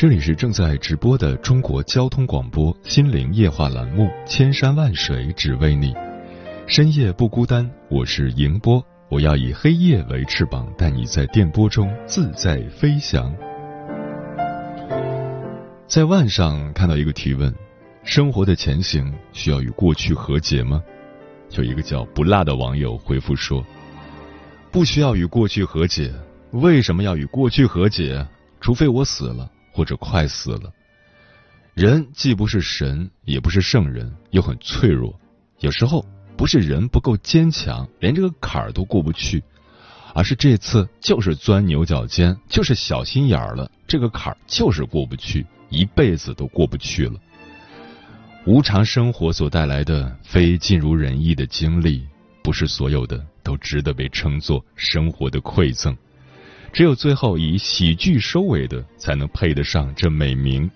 [0.00, 5.92] 这里是正在直播的中国交通广播心灵夜话栏目《千山万水只为你》，
[6.66, 13.30] 深夜不孤单，我是迎波，我要以黑夜为翅膀，带你在电波中自在飞翔。
[15.86, 17.54] 在万上看到一个提问：
[18.02, 20.82] 生活的前行需要与过去和解吗？
[21.50, 23.62] 有一个叫不辣的网友回复说：
[24.72, 26.10] 不需要与过去和解。
[26.52, 28.26] 为什么要与过去和解？
[28.62, 30.72] 除非我死了，或者快死了。
[31.74, 35.18] 人既不是神，也不是圣人，又很脆弱。
[35.60, 36.04] 有时候
[36.36, 39.42] 不是人不够坚强，连这个坎儿都过不去，
[40.14, 47.14] 而是这次就是钻牛角尖，就是小心眼儿了，这个坎儿就是过不去，一辈子都过不去了。
[48.46, 52.06] 无常生活所带来的非尽如人意的经历，
[52.42, 55.96] 不是所有的都值得被称作生活的馈赠。
[56.72, 60.70] 只有最后以喜剧收尾的，才能配得上这美名。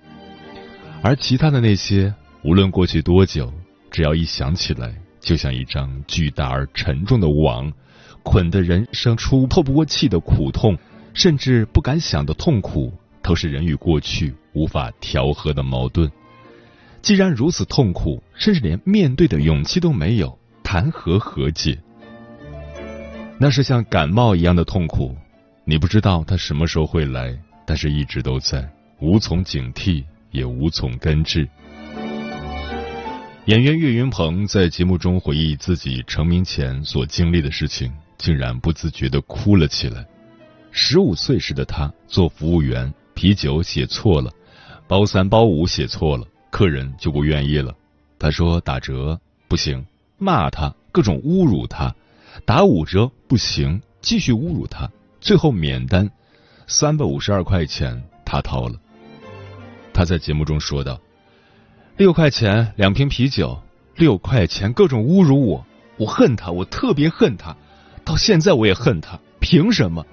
[1.03, 3.53] 而其他的那些，无论过去多久，
[3.91, 7.73] 只要一想起来，就像一张巨大而沉重的网，
[8.23, 10.77] 捆得人生出透不过气的苦痛，
[11.13, 12.93] 甚至不敢想的痛苦，
[13.23, 16.11] 都是人与过去无法调和的矛盾。
[17.03, 21.79] 既然如此痛苦，甚至连面对的勇气都没有，谈何和解？
[23.39, 25.15] 那是像感冒一样的痛苦。
[25.67, 27.35] 你不知道他什么时候会来，
[27.67, 28.71] 但是一直都在，
[29.01, 31.49] 无从警惕，也无从根治。
[33.47, 40.07] 演员岳云鹏在节目中回忆自己成名前所经历的事情，竟然不自觉的哭了起来。
[40.71, 44.31] 十五岁时的他做服务员，啤酒写错了，
[44.87, 47.75] 包三包五写错了，客人就不愿意了。
[48.19, 49.87] 他说打折不行，
[50.19, 51.95] 骂他，各种侮辱他，
[52.45, 54.91] 打五折不行，继续侮辱他。
[55.25, 56.11] 最后免单，
[56.67, 58.79] 三百五十二块钱他掏了。
[59.95, 61.01] 他在节目中说道
[61.97, 63.59] ：“六块钱两瓶啤酒，
[63.97, 65.65] 六块钱各种侮辱我，
[65.97, 67.57] 我恨他，我特别恨他，
[68.05, 69.19] 到现在我也恨他。
[69.41, 70.05] 凭什么？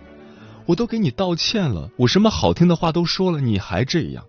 [0.65, 4.23] 我都给你道歉了，我什么好听的话都说了，你还这样？”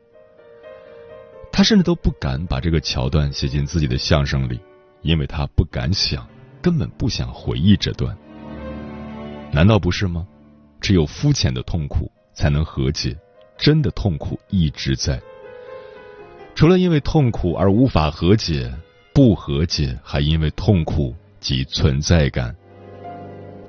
[1.52, 4.58] 他甚至都不敢把这个桥段写进自己的相声里，
[5.02, 6.26] 因为他不敢想，
[6.60, 8.18] 根本不想回忆这段。
[9.52, 10.26] 难道不是吗？
[10.82, 13.16] 只有肤浅的痛苦才能和解，
[13.56, 15.18] 真的痛苦一直在。
[16.56, 18.70] 除了因为痛苦而无法和解，
[19.14, 22.54] 不和解还因为痛苦及存在感。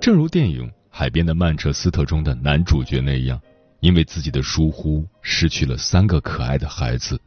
[0.01, 3.40] 正如电影《海边的曼彻斯特》中的男主角那样，
[3.80, 7.22] 因为自己的疏忽，失去了三个可爱的孩子。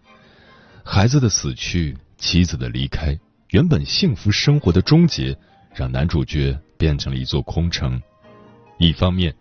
[0.85, 3.19] 孩子的死去，妻子的离开，
[3.51, 5.37] 原本幸福生活的终结，
[5.75, 8.01] 让男主角变成了一座空城。
[8.79, 9.35] 一方面，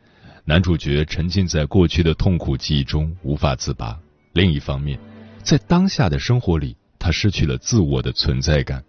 [0.47, 3.99] 男主角沉浸在过去的痛苦记忆中无法自拔。
[4.33, 4.99] 另一方面，
[5.41, 8.83] 在当下的生活里，他失去了自我的存在感。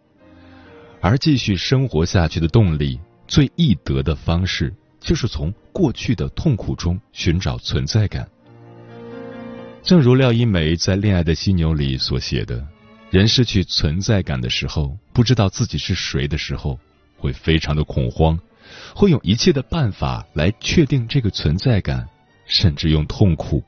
[1.00, 8.28] 而继续生活下去的动力，最易得的方式，就是从过去的痛苦中寻找存在感。
[9.82, 12.62] 正如廖一梅在《恋爱的犀牛》里所写的
[13.08, 16.79] ：“人失去存在感的时候，不知道自己是谁的时候，
[17.17, 18.38] 会非常的恐慌。”
[18.96, 22.08] 会用一切的办法来确定这个存在感，
[22.46, 23.62] 甚至用痛苦。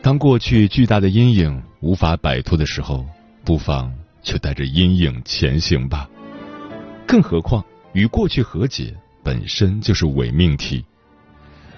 [0.00, 3.04] 当过去巨大的阴影无法摆脱的时候，
[3.44, 6.08] 不妨就带着阴影前行吧。
[7.06, 7.62] 更何况
[7.92, 10.82] 与过去和解本身就是伪命题。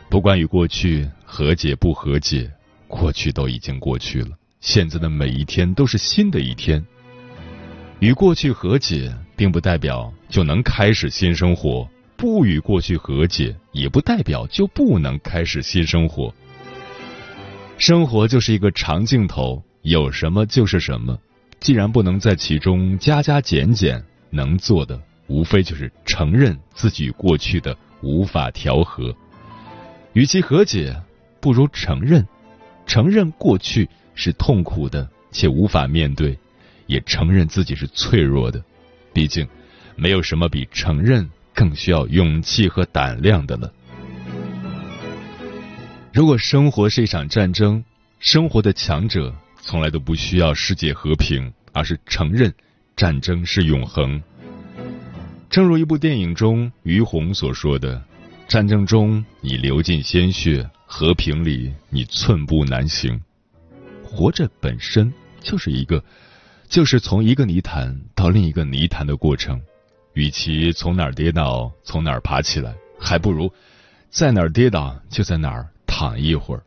[0.08, 2.48] 不管与过去和解不和解，
[2.86, 4.28] 过去都已经过去了。
[4.60, 6.86] 现在的每一天都是新的一天。
[7.98, 16.32] 与过去和解，并不代表就能开始新生活；不与过去和解，也不代表就不能开始新生活。
[17.76, 21.19] 生活就是一个长镜头，有什么就是什么。
[21.60, 29.14] 既然不能在其中加加减减，能做的无非就是承认自己过去的无法调和。
[30.12, 30.94] 与其和解，
[31.40, 32.26] 不如承认。
[32.86, 36.38] 承认过去是痛苦的且无法面对，
[36.86, 38.62] 也承认自己是脆弱的。
[39.14, 39.46] 毕竟，
[39.96, 43.72] 没有什么比承认更需要勇气和胆量的了。
[46.12, 47.82] 如果生活是一场战争，
[48.19, 52.52] 生活的强者从来都不需要世界和平，而是承认
[52.96, 54.20] 战争是永恒。
[55.49, 58.02] 正如一部电影中于红所说的
[58.49, 63.20] ：“战争中你流尽鲜血，和平里你寸步难行。”
[64.02, 66.02] 活着本身就是一个，
[66.69, 69.61] 就是从一个泥潭到另一个泥潭的过程。
[70.14, 73.52] 与其从哪儿跌倒从哪儿爬起来，还不如
[74.11, 75.69] 在哪儿跌倒就在哪儿。
[75.87, 76.62] 躺一会儿，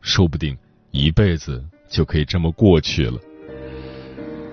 [0.00, 0.58] 说不定
[0.90, 3.16] 一辈子就可以这么过去了。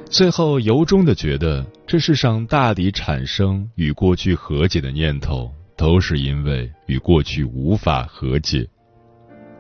[0.06, 8.68] 最后，由衷的觉得，这世上大抵产生与过去和解的念头，都是因为与过去无法和解。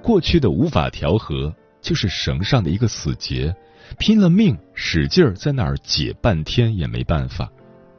[0.03, 3.55] 过去的无法调和，就是绳上的一个死结，
[3.97, 7.49] 拼了命使劲儿在那儿解半天也没办法，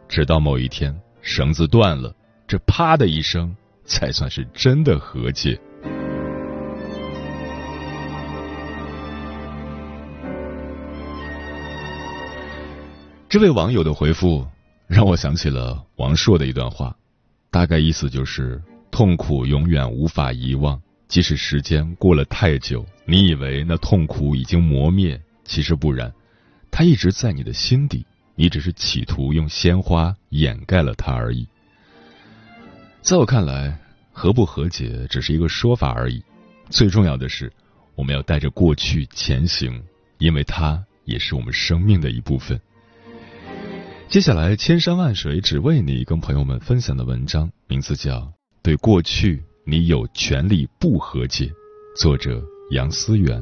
[0.08, 2.14] 直到某一天绳子断了，
[2.46, 5.60] 这啪的一声，才算是真的和解。
[13.28, 14.44] 这位网友的回复
[14.88, 16.96] 让我想起了王朔的一段话，
[17.48, 18.60] 大概意思就是：
[18.90, 26.14] 痛苦永远无法遗忘，即使时间过了太久，你以为那痛苦已经磨灭，其实不然，
[26.70, 31.48] 它一直在你的心底，你只是企图用鲜花掩盖了它而已。
[33.02, 33.76] 在我看来，
[34.12, 36.22] 和不和解只是一个说法而已，
[36.68, 37.52] 最重要的是，
[37.96, 39.82] 我们要带着过去前行，
[40.18, 42.60] 因为它也是我们生命的一部分。
[44.08, 48.20] 接下来，千山万水只为你，跟朋友们分享的文章名字叫
[48.62, 51.44] 《对过去你有权利不和解》，
[51.94, 53.40] 作者杨思远。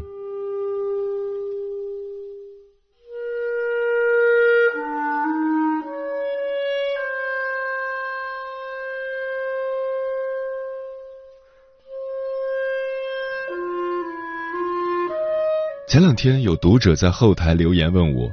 [15.87, 18.31] 前两天有读者在后台留言问我。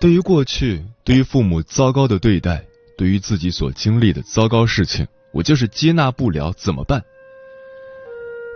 [0.00, 2.64] 对于过去，对于父母糟糕的对待，
[2.98, 7.02] 对于自己所经历的糟糕事情，我就是接纳不了，怎么办？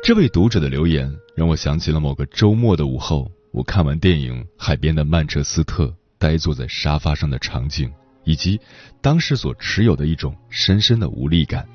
[0.04, 5.86] 这位读者的留言让我想起了某个周末的午后，我看完电影《海边的曼彻斯特》，
[6.18, 7.92] 呆坐在沙发上的场景，
[8.22, 8.60] 以及
[9.00, 11.68] 当时所持有的一种深深的无力感。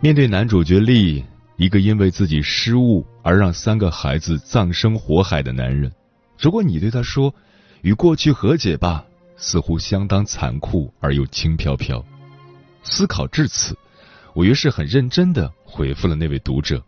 [0.00, 1.22] 面对男主角利，
[1.58, 5.92] 一个因为自己失误而让三个孩子葬身火海的男人，
[6.38, 7.34] 如果你对他说，
[7.82, 9.04] 与过去和解吧，
[9.36, 12.02] 似乎相当残酷而又轻飘飘。
[12.82, 13.76] 思考至此，
[14.34, 16.82] 我于是很认真的回复了那位读者：“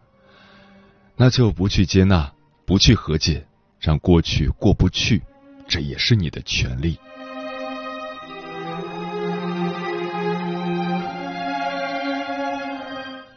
[1.17, 2.32] 那就不去接纳，
[2.67, 3.46] 不去和解，
[3.81, 5.23] 让过去过不去，
[5.69, 6.99] 这也是你的权利。”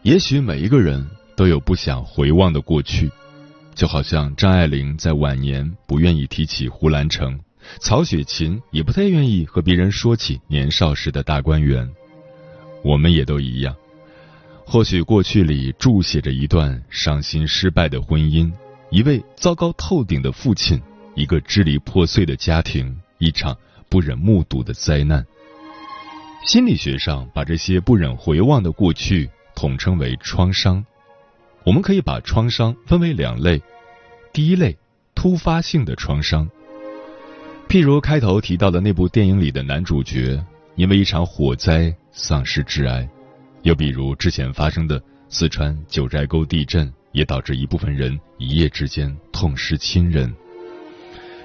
[0.03, 1.05] 也许每一个人
[1.35, 3.11] 都有不想回望的过去，
[3.75, 7.37] 就好像张爱玲在晚年不愿意提起胡兰成。
[7.81, 11.85] 曹雪芹也不太愿意和别人说起年少时的大观园，
[12.83, 13.75] 我们也都一样。
[14.65, 18.51] 或许过去里注写着一段伤心失败的婚姻，
[18.89, 20.81] 一位糟糕透顶的父亲，
[21.15, 23.55] 一个支离破碎的家庭，一场
[23.87, 25.25] 不忍目睹的灾难。
[26.45, 30.85] 心理学上把这些不忍回望的过去统称为创伤。
[31.63, 33.61] 我们可以把创伤分为两类，
[34.31, 34.77] 第一类
[35.15, 36.49] 突发性的创伤。
[37.67, 40.41] 譬如开头提到的那部电影里的男主角，
[40.75, 43.07] 因为一场火灾丧失挚爱；
[43.61, 50.33] 又比如之前发生的四川九寨沟地震，也导致一部分人一夜之间痛失亲人。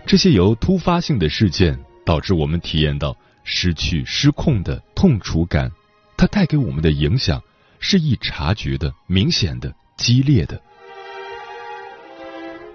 [0.06, 3.14] 这些由突发性的事件导致我们体验到
[3.44, 5.70] 失去、失控的痛楚感，
[6.16, 7.42] 它带给我们的影响
[7.78, 10.58] 是易察觉的、明显的、激烈的。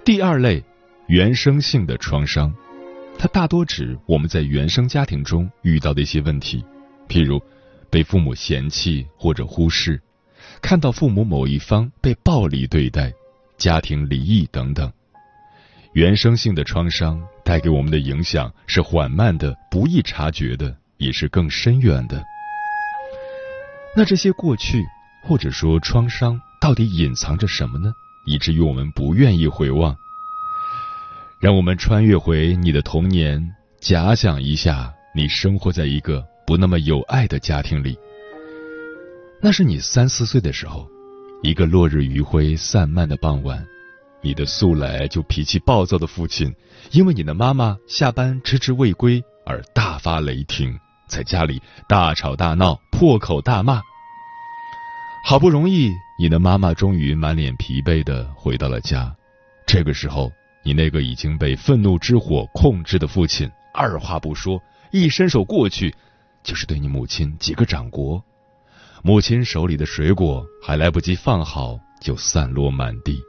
[0.06, 0.64] 第二类，
[1.08, 2.54] 原生性的创伤。
[3.18, 6.64] 它大多指我们在原生家庭中遇到的一些问题，
[7.10, 7.42] 譬如
[7.90, 10.02] 被父母嫌弃或者忽视，
[10.62, 13.14] 看到父母某一方被暴力对待，
[13.58, 14.92] 家庭离异等等。
[15.94, 22.24] 原生性的创伤带给我们的影响是缓慢的、不易察觉的，也是更深远的。
[23.96, 24.86] 那这些过去
[25.24, 27.92] 或者说创伤到底隐藏着什么呢？
[28.26, 29.96] 以至于我们不愿意回望。
[31.40, 38.00] 让我们穿越回你的童年，假想一下，你生活在一个不那么有爱的家庭里。
[39.42, 40.88] 那是你三四岁的时候，
[41.44, 43.62] 一个落日余晖散漫的傍晚，
[44.22, 46.56] 你的素来就脾气暴躁的父亲，
[46.92, 50.74] 因为你的妈妈下班迟迟未归而大发雷霆，
[51.10, 53.82] 在家里大吵大闹，破口大骂。
[55.26, 59.14] 好不容易，你的妈妈终于满脸疲惫的回到了家，
[59.66, 60.32] 这个时候。
[60.64, 64.62] 你那个已经被愤怒之火控制的父亲，二话不说，
[64.92, 65.96] 一伸手过去，
[66.48, 68.24] 就是对你母亲几个掌掴。
[69.04, 73.22] 母亲手里的水果还来不及放好，就散落满地。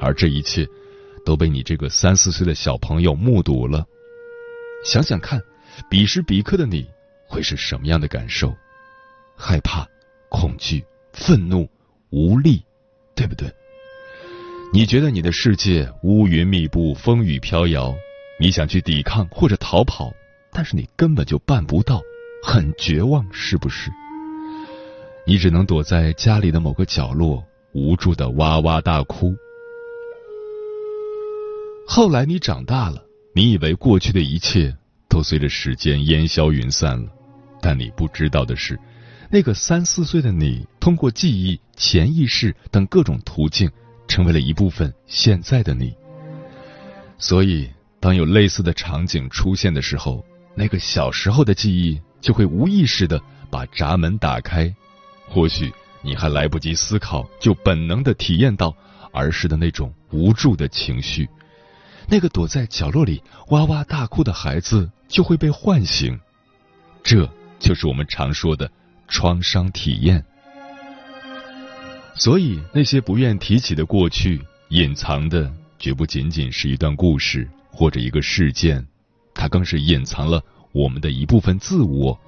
[0.00, 0.66] 而这一切，
[1.26, 3.84] 都被你这个三四岁的小朋友目睹了。
[4.82, 5.40] 想想看，
[5.90, 6.88] 彼时彼刻的你
[7.28, 8.54] 会是什么样的感受？
[9.36, 9.86] 害怕、
[10.30, 11.68] 恐惧、愤怒、
[12.08, 12.64] 无力，
[13.14, 13.52] 对不对？
[14.72, 17.94] 你觉得你的世界乌云密布、风雨飘摇，
[18.40, 20.12] 你想去抵抗或者逃跑，
[20.50, 22.02] 但是你根本就办不到，
[22.46, 23.90] 很绝望，是不是？
[25.26, 29.34] 你只能躲在家里的某个角落，无助的哇哇大哭。
[31.88, 33.02] 后来你长大了，
[33.34, 34.76] 你以为过去的一切
[35.08, 37.10] 都随着时间烟消云散了，
[37.62, 38.78] 但你不知道的是，
[39.30, 43.70] 那个三四岁的你，通过记忆、潜意识等各种途径。
[44.06, 45.94] 成为了一部分现在的你，
[47.18, 47.70] 所以
[48.00, 50.22] 当有类似的场景出现的时候，
[50.54, 54.74] 那个小时候的记忆就会无意识的把闸门打开。
[55.28, 58.74] 或许你还来不及思考，就本能的体验到
[59.12, 61.28] 儿时的那种无助的情绪。
[62.08, 66.18] 那个躲在角落里哇哇大哭的孩子就会被唤醒。
[67.02, 67.28] 这
[67.58, 68.70] 就是我们常说的
[69.06, 70.24] 创伤体验。
[72.16, 78.86] 所以，那些不愿提起的过去，隐藏的绝不仅仅是一段故事或者一个事件，
[79.34, 80.42] 它更是隐藏了
[80.74, 82.18] 我们的一部分自我，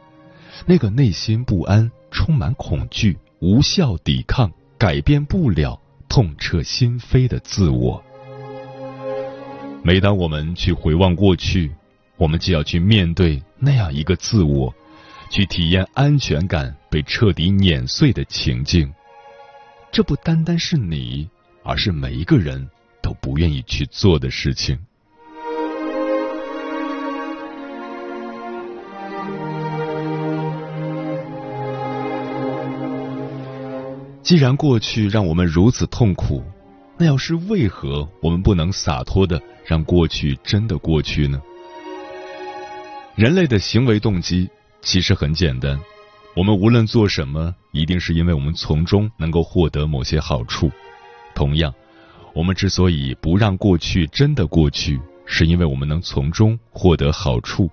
[0.67, 8.01] 那个内心不安、充满恐惧、无效抵抗、改变不了、痛彻心扉的自我。
[9.83, 11.73] 每当我们去回望过去，
[12.17, 14.73] 我们就要去面对那样一个自我，
[15.29, 18.89] 去体验安全感被彻底碾碎的情境。
[19.91, 21.29] 这不单单是你，
[21.65, 22.71] 而是每一个人
[23.03, 24.79] 都不愿意去做的事情。
[34.27, 36.43] 既然过去让我们如此痛苦，
[36.99, 41.41] 那要是为何我们不能洒脱的让过去真的过去呢？
[43.15, 44.51] 人类的行为动机
[44.83, 45.79] 其实很简单。
[46.35, 50.73] 我们无论做什么，一定是因为我们从中能够获得某些好处。
[51.33, 51.73] 同样，
[52.35, 57.71] 我们之所以不让过去真的过去，是因为我们能从中获得好处。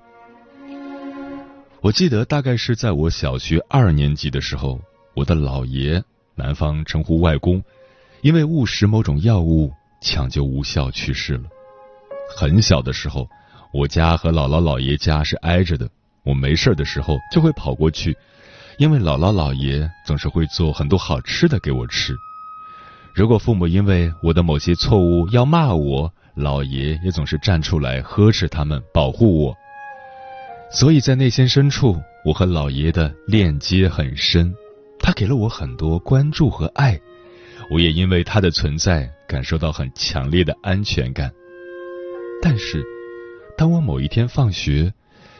[1.82, 4.80] 我记得大概是在我小学二年级的时候，
[5.16, 6.04] 我的姥爷
[6.36, 7.64] （南方称呼外公）
[8.22, 9.72] 因为误食某种药物，
[10.02, 11.44] 抢救无效去世了。
[12.36, 13.28] 很小的时候，
[13.74, 15.90] 我家和姥姥姥爷家是挨着的，
[16.24, 18.16] 我没事的时候就会跑过去。
[18.80, 22.16] 因为姥姥姥爷总是会做很多好吃的给我吃，
[23.14, 29.56] 如果父母因为我的某些错误要骂我，姥爷也总是站出来呵斥他们，保护我。
[30.72, 34.52] 所以在内心深处，我和姥爷的链接很深，
[35.04, 36.98] 他给了我很多关注和爱，
[37.70, 41.30] 我也因为他的存在感受到很强烈的安全感。
[42.42, 42.82] 但是，
[43.58, 44.94] 当我某一天放学，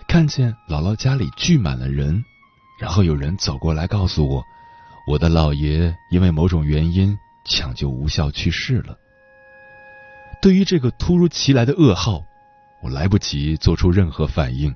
[0.06, 2.22] 看见姥姥家里聚满了人。
[2.78, 4.44] 然后有人走过来告诉我，
[5.08, 8.98] 我的姥爷因为某种原因抢救无效去世了。
[10.42, 12.22] 对于这个突如其来的噩耗，
[12.82, 14.76] 我来不及做出任何反应，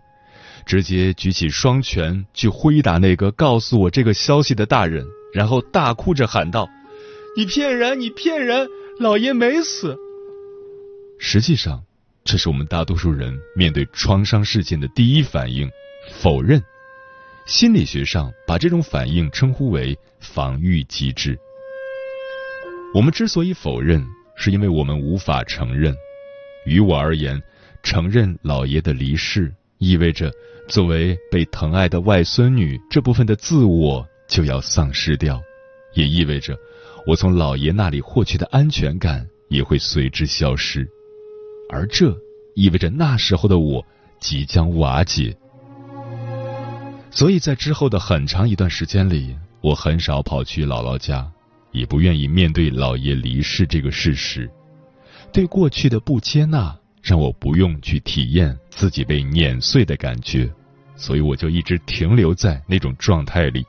[0.67, 6.67] 直接举起双拳去挥打那个告诉我这个消息的大人，然后大哭着喊道
[7.37, 7.97] ：“你骗人！
[8.01, 8.67] 你骗人！
[8.99, 9.97] 老爷没死！”
[11.19, 11.81] 实际上，
[12.25, 15.69] 这是我们大多数人面对创伤事件的第一反应——
[16.19, 16.61] 否认。
[17.45, 21.39] 心理学上把这种反应称呼为防御机制。
[22.93, 24.05] 我们之所以否认，
[24.35, 25.95] 是因为我们无法承认。
[26.65, 27.41] 于我而言，
[27.83, 30.31] 承认老爷的离世，意味着
[30.67, 35.41] 作为被疼爱的外孙女这部分的自我就要丧失掉，
[35.93, 36.57] 也意味着
[37.05, 40.87] 我从老爷那里获取的安全感也会随之消失，
[41.69, 42.15] 而这
[42.55, 43.85] 意味着那时候的我
[44.19, 45.35] 即将瓦解。
[47.11, 51.31] 所以在之后的很长一段时间里，我很少跑去姥姥家，
[51.71, 54.49] 也不愿意面对姥爷离世这个事实。
[55.31, 60.51] 对过去的不接纳，让我不用去体验自己被碾碎的感觉，
[60.97, 63.65] 所以我就一直停留在那种状态里。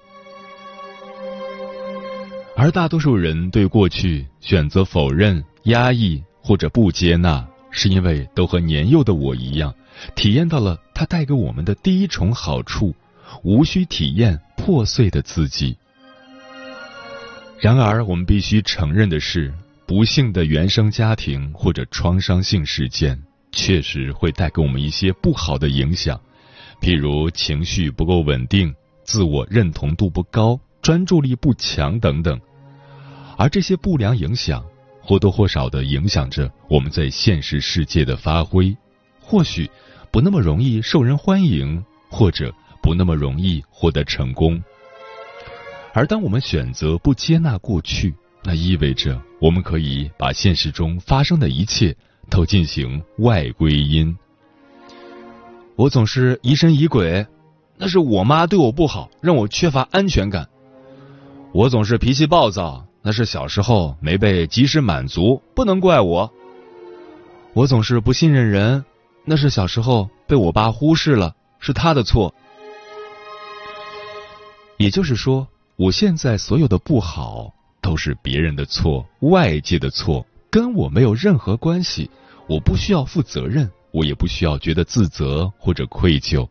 [2.57, 9.73] 而大多数人对过去选择否认、压抑或者不接纳，是因为都和年幼的我一样，
[10.17, 12.93] 体验到了它带给我们的第一重好处，
[13.45, 15.77] 无需体验破碎的自己。
[17.61, 19.55] 然而，我们必须承认的是，
[19.87, 26.21] 不幸的原生家庭或者创伤性事件，确实会带给我们一些不好的影响，
[26.81, 28.75] 譬如情绪不够稳定、
[29.05, 32.41] 自我认同度不高、专注力不强等等。
[33.37, 34.65] 而这些不良影响
[35.01, 38.77] 或多或少的影响着我们在现实世界的发挥，
[39.21, 39.71] 或许
[40.11, 42.53] 不那么容易受人欢迎，或者
[42.83, 44.63] 不那么容易获得成功。
[45.95, 48.15] 而当我们选择不接纳过去，
[48.45, 51.97] 那意味着我们可以把现实中发生的一切
[52.31, 54.17] 都进行外归因。
[55.77, 57.27] 我总是疑神疑鬼，
[57.77, 60.49] 那是我妈对我不好，让我缺乏安全感。
[61.53, 62.85] 我总是脾气暴躁。
[63.01, 66.31] 那是小时候没被及时满足，不能怪我。
[67.55, 68.85] 我总是不信任人，
[69.25, 72.35] 那是小时候被我爸忽视了，是他的错。
[74.77, 82.11] 也就是说，我现在所有的不好都是别人的错，外界的错，跟我没有任何关系。
[82.49, 86.49] 我不需要负责任，我也不需要觉得自责或者愧疚。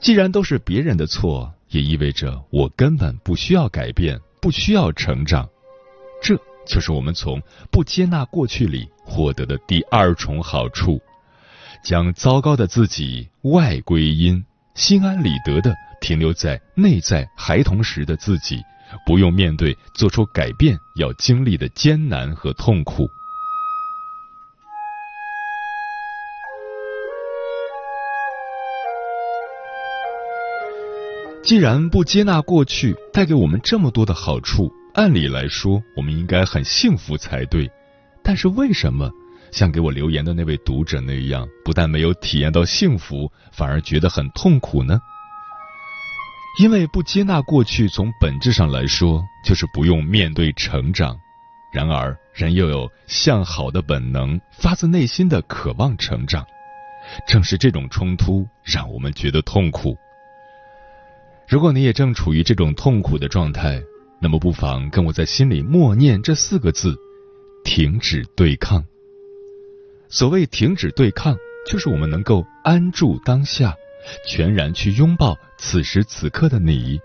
[0.00, 4.20] 既然都是别人的错，也意味着我根本不需要改变。
[4.40, 5.48] 不需要成长，
[6.20, 11.00] 这就是我们从不接纳过去里获得的第二重好处：
[11.82, 18.62] 将糟糕的自己外归因，心安理得的停留在内在孩童时的自己，
[19.04, 23.10] 不用面对做出改变要经历的艰难和痛苦。
[31.42, 37.70] 既然不接纳过去带给我们这么多的好处，按理来说我们应该很幸福才对。
[38.22, 39.10] 但是为什么
[39.52, 44.98] 像给我留言的那位读者那样，不但没有体验到幸福，反而觉得很痛苦呢？
[46.58, 51.18] 因为不接纳过去，从本质上来说就是不用面对成长。
[51.72, 56.46] 然而人又有向好的本能，发自内心的渴望成长。
[57.26, 59.96] 正是这种冲突，让我们觉得痛苦。
[61.48, 63.82] 如果你也正处于这种痛苦的状态，
[64.20, 66.96] 那么不妨跟我在心里默念这四个字：
[67.64, 68.84] 停止对抗。
[70.08, 71.36] 所谓停止对抗，
[71.66, 73.74] 就是我们能够安住当下，
[74.26, 77.00] 全然去拥抱此时此刻的你，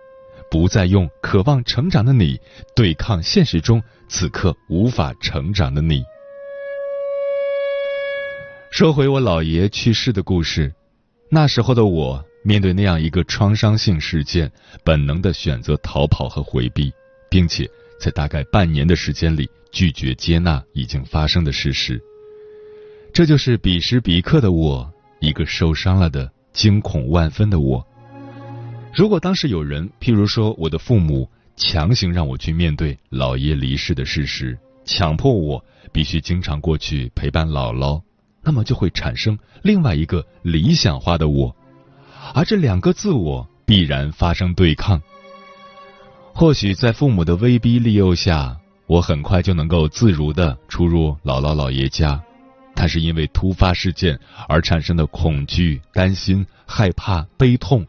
[0.49, 2.39] 不再用渴望成长的你
[2.75, 6.03] 对抗现实中此刻无法成长的你。
[8.71, 10.73] 说回我姥爷去世的故事，
[11.29, 12.23] 那时候的我。
[12.41, 14.49] 面对那样一个创伤性事件，
[14.81, 16.89] 本能的选择逃跑和回避，
[17.29, 22.01] 并且在大概半年的时间里拒绝接纳已经发生的事实。
[23.11, 27.87] 这就是彼时彼刻的我，一个受伤了的、惊恐万分的我。
[28.93, 38.01] 如果当时有人，譬如说我的父母，强行让我去面对姥爷离世的事实，强迫我必须经常过去陪伴姥姥，
[38.43, 41.55] 那么就会产生另外一个理想化的我。
[42.33, 45.01] 而这两个自我必然发生对抗。
[46.33, 52.21] 或许在父母的威逼利诱下，我很快就能够自如的出入姥姥姥爷家，
[52.79, 57.85] 但是因为突发事件而产生的恐惧、担心、害怕、悲痛，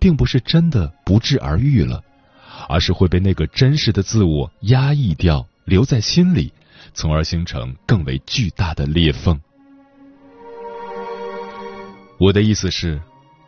[0.00, 2.02] 并不是真的不治而愈了，
[2.68, 6.52] 而是会被那个真实的自我压抑掉，留在心里，
[6.94, 9.40] 从而形成更为巨大的裂缝。
[12.18, 13.00] 我的意思是。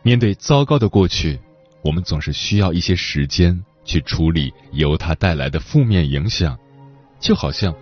[0.03, 1.37] 面对糟糕的过去，
[1.83, 6.57] 我们总是需要一些时间去处理由它带来的负面影响，
[7.19, 7.75] 就好像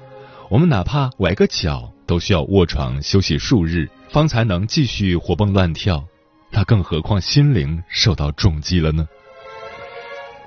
[0.49, 6.05] 我们哪怕崴个脚，都需要卧床休息数日，方才能继续活蹦乱跳。
[6.51, 9.07] 那更何况心灵受到重击了呢？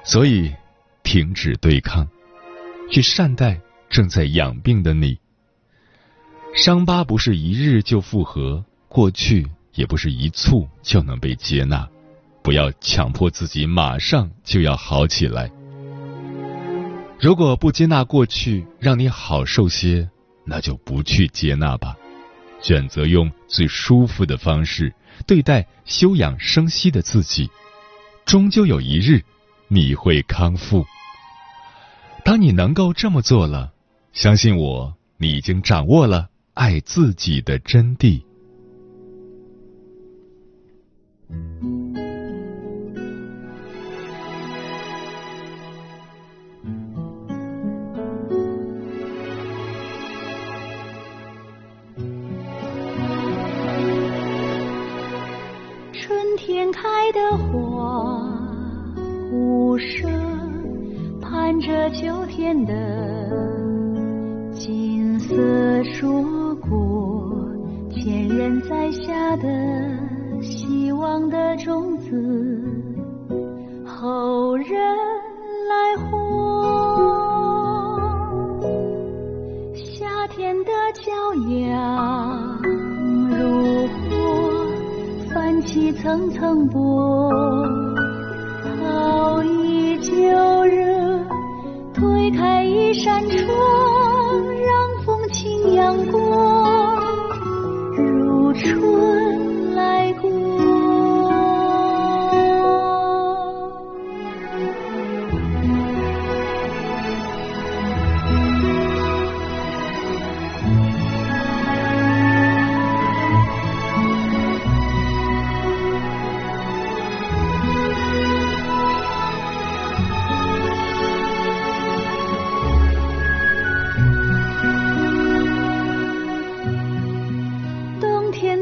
[0.05, 0.53] 所以，
[1.03, 2.09] 停止对抗，
[2.91, 5.19] 去善待正在养病的你。
[6.55, 9.47] 伤疤不是一日就复合，过去。
[9.75, 11.89] 也不是一蹴就能被接纳，
[12.43, 15.49] 不要强迫自己马上就要好起来。
[17.21, 20.11] 如果不接纳过去，让你好受些，
[20.49, 21.95] 那就不去接纳吧。
[22.61, 24.93] 选择用最舒服的方式
[25.27, 27.49] 对待休养生息的自己，
[28.25, 29.23] 终究有一日
[29.69, 30.85] 你会康复。
[32.25, 33.73] 当你能够这么做了，
[34.13, 38.23] 相信我，你已经掌握了爱自己的真谛。
[86.19, 87.08] 层层波，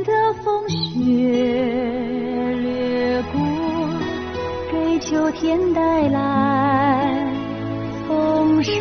[0.06, 0.94] 的风雪
[2.62, 3.40] 掠过，
[4.70, 7.26] 给秋天带来
[8.06, 8.72] 丰收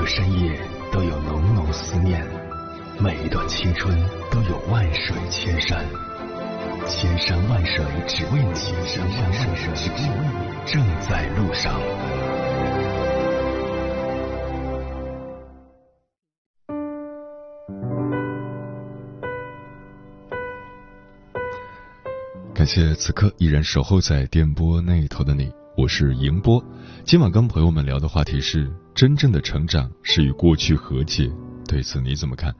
[0.00, 0.58] 个深夜
[0.90, 2.26] 都有浓浓思念，
[2.98, 3.94] 每一段青春
[4.30, 5.84] 都有万水千山，
[6.86, 11.78] 千山万水只为你，千山万水只为你，正在路上。
[22.54, 26.62] 感谢此刻依然守候在电波那头的你，我是迎波。
[27.06, 31.32] 今晚跟朋友们聊的话题是：真正的成长是与过去和解。
[31.66, 32.54] 对此你怎么看？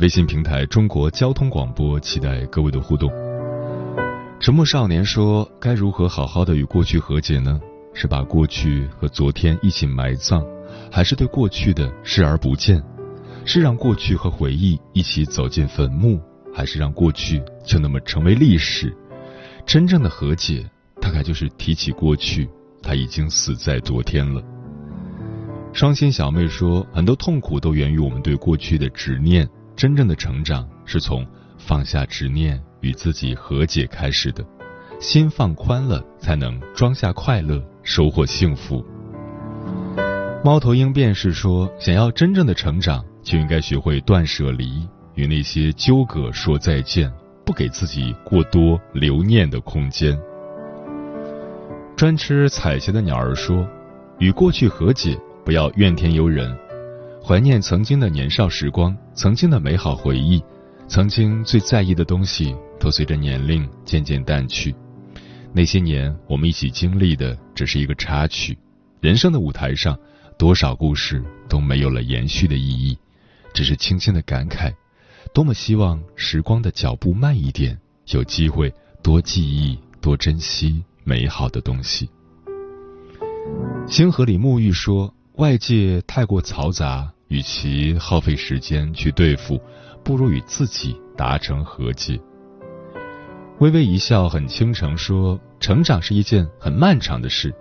[0.00, 3.10] 微信平台中国交通广播期待各位的互动。
[4.38, 7.58] 沉默少年说：该如何好好的与过去和解呢？
[7.94, 10.44] 是把过去和昨天一起埋葬，
[10.92, 12.84] 还是对过去的视而不见？
[13.46, 16.20] 是让过去和回忆一起走进坟墓，
[16.52, 18.94] 还是让过去就那么成为历史？
[19.64, 20.68] 真正的和解，
[21.00, 22.46] 大概就是提起过去，
[22.88, 24.42] 他已经死在昨天了。
[25.74, 29.46] 双心小妹说，很多痛苦都源于我们对过去的执念。
[29.76, 31.22] 真正的成长是从
[31.58, 34.42] 放下执念，与自己和解开始的。
[34.98, 38.82] 心放宽了，才能装下快乐，收获幸福。
[40.42, 47.12] 猫头鹰便是说，想要真正的成长，就应该学会断舍离，与那些纠葛说再见。
[47.44, 50.18] 不给自己过多留念的空间。
[51.98, 53.68] 专吃彩霞的鸟儿说
[54.20, 56.56] ：“与过去和解，不要怨天尤人，
[57.20, 60.40] 怀念曾经的年少时光，曾经的美好回忆，
[60.86, 64.72] 曾经最在意的东西，都随着年龄渐渐淡去。
[65.52, 68.56] 那些年我们一起经历的，只是一个插曲。
[69.00, 69.98] 人生的舞台上，
[70.38, 72.96] 多少故事都没有了延续的意义，
[73.52, 74.72] 只是轻轻的感慨。”
[75.34, 77.76] 多么希望时光的脚步慢一点，
[78.12, 82.10] 有机会多记忆、多珍惜美好的东西。
[83.86, 89.58] 星河里沐浴说：“外界太过嘈杂，与其耗费时间去对付，
[90.04, 92.20] 不如与自己达成和解。”
[93.60, 97.54] 微微一笑很倾城说：“成长是一件很漫长的事，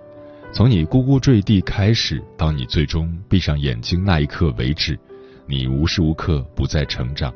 [0.51, 4.99] 从你呱呱坠地开始，到你最终闭上眼睛那一刻为止，
[5.47, 7.33] 你无时无刻不在成长。”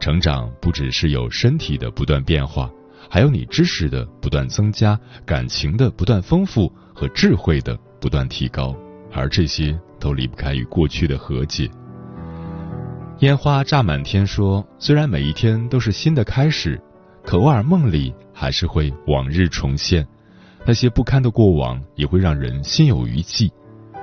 [0.00, 2.68] 成长不只是有身体的不断变化，
[3.08, 8.74] 还有你知识的不断增加、感情的不断丰富和智慧的不断提高，
[9.12, 11.70] 而这些都离不开与过去的和解。
[13.20, 16.80] 烟花炸满天，说虽然每一天都是新的开始，
[17.24, 20.06] 可偶尔梦里还是会往日重现，
[20.66, 23.50] 那些不堪的过往也会让人心有余悸。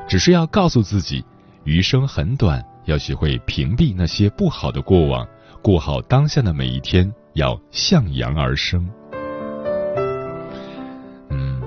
[0.07, 1.23] 只是要告诉自己，
[1.63, 5.27] 余生很短，要学会屏蔽那些不好的过往。
[5.61, 8.87] 过好当下的每一天，要向阳而生。
[11.29, 11.61] 嗯，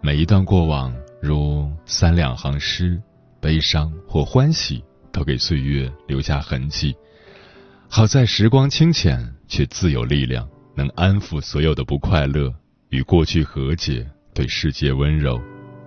[0.00, 3.00] 每一段过往如三两行诗，
[3.40, 4.82] 悲伤或欢喜，
[5.12, 6.96] 都给岁月留下痕迹。
[7.88, 12.52] 好在时光清浅，却自有力量，能安抚所有的不快乐，
[12.90, 15.40] 与过去和解，对世界温柔。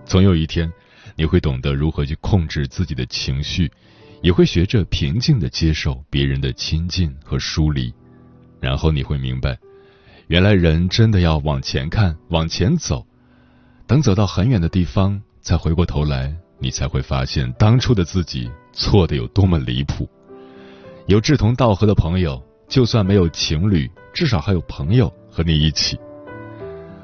[0.06, 0.72] 总有一天，
[1.16, 3.72] 你会懂得如何去控制自己的情绪。
[4.24, 7.92] 也会学着平静的接受别人的亲近和疏离，
[8.62, 9.58] 然后你会明白，
[10.28, 13.06] 原来人真的要往前看，往前走。
[13.88, 20.08] 等走到很远的地方，再回过头来，你才会发现当初的自己错的有多么离谱。
[21.08, 26.00] 有志同道合的朋友，就算没有情侣，至少还有朋友和你一起。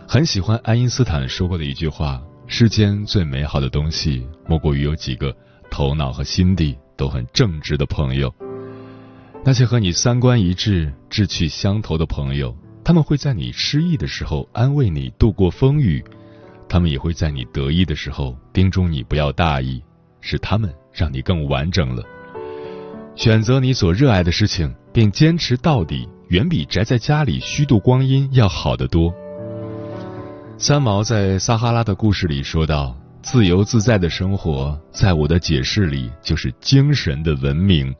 [0.08, 5.36] 很喜欢爱因斯坦说过的一句话：世间最美好的东西，莫过于有几个
[5.72, 6.78] 头脑和心地。
[6.98, 8.34] 都很正直的朋友，
[9.47, 16.03] 那些和你三观一致、志趣相投的朋友，他们会在你失意的时候安慰你度过风雨，
[16.67, 19.81] 他们也会在你得意的时候叮嘱你不要大意，
[20.19, 22.03] 是他们让你更完整了。
[23.15, 29.13] 选择你所热爱的事情并坚持到底，远比宅在家里虚度光阴要好得多。
[30.57, 32.93] 三毛在撒哈拉的故事里说道。
[33.23, 37.93] 自由自在的生活，在我的解释里就是精神的文明，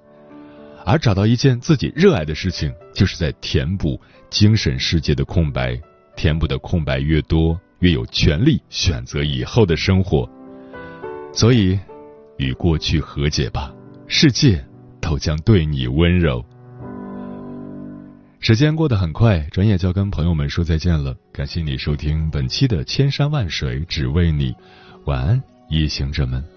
[0.88, 5.78] 而找到一件自己热爱的事情，就是在填补精神世界的空白。
[6.16, 10.28] 填补的空白越多，越有权利选择以后的生活。
[11.34, 11.78] 所以，
[12.38, 13.74] 与过去和解吧，
[14.08, 14.66] 世界
[15.02, 16.44] 都将对你温柔。
[18.40, 21.14] 时间过得很快，转眼就要跟朋友们说再见了。
[21.34, 24.54] 感谢你收听本期的《千山万水只为你》。
[25.04, 26.57] 晚安，夜行者们。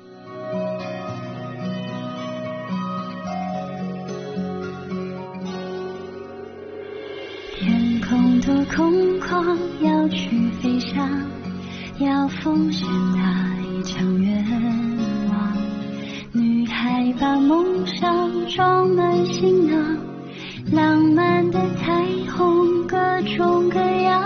[12.43, 14.45] 奉献那一场愿
[15.29, 15.57] 望。
[16.33, 19.99] 女孩把梦想装满行囊，
[20.73, 22.97] 浪漫的彩虹各
[23.37, 24.23] 种各样，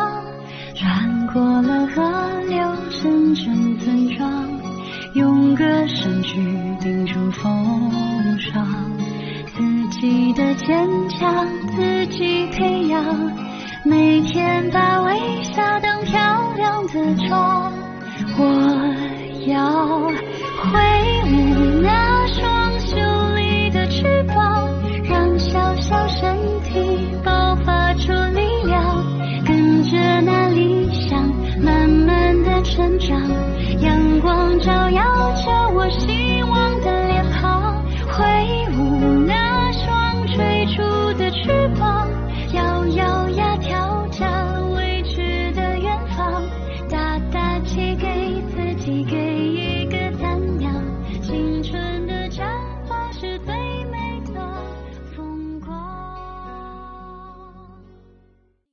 [0.77, 2.03] 穿过了河
[2.49, 2.59] 流，
[2.91, 4.49] 阵阵村庄，
[5.15, 6.41] 用歌声去
[6.81, 7.91] 叮嘱风
[8.39, 8.65] 霜，
[9.57, 13.03] 自己的坚强自己培养，
[13.85, 17.73] 每天把微笑当漂亮的妆。
[18.37, 18.43] 我
[19.47, 20.11] 要
[20.59, 20.71] 挥
[21.31, 22.97] 舞那双秀
[23.37, 24.69] 丽的翅膀，
[25.05, 29.05] 让小小身体爆发出力量，
[29.45, 31.23] 跟着那理想
[31.63, 33.21] 慢慢的成长，
[33.81, 35.03] 阳光照耀
[35.45, 36.14] 着我心。